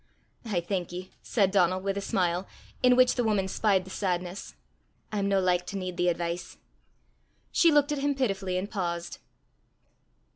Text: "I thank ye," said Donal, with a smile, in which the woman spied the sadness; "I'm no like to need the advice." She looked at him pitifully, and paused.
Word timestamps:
"I 0.45 0.61
thank 0.61 0.91
ye," 0.91 1.11
said 1.21 1.51
Donal, 1.51 1.79
with 1.79 1.95
a 1.95 2.01
smile, 2.01 2.47
in 2.81 2.95
which 2.95 3.13
the 3.13 3.23
woman 3.23 3.47
spied 3.47 3.83
the 3.83 3.91
sadness; 3.91 4.55
"I'm 5.11 5.29
no 5.29 5.39
like 5.39 5.67
to 5.67 5.77
need 5.77 5.95
the 5.95 6.07
advice." 6.07 6.57
She 7.51 7.71
looked 7.71 7.91
at 7.91 7.99
him 7.99 8.15
pitifully, 8.15 8.57
and 8.57 8.67
paused. 8.67 9.19